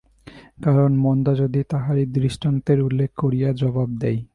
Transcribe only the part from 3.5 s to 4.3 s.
জবাব দেয়।